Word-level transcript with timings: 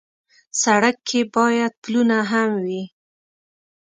سړک 0.61 0.95
کې 1.07 1.21
باید 1.35 1.71
پلونه 1.83 2.17
هم 2.31 2.51
وي. 2.63 2.83